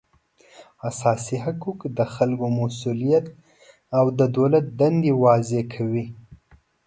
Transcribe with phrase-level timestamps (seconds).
[0.89, 3.25] اساسي حقوق د خلکو مسولیت
[3.97, 6.05] او د دولت دندې واضح کوي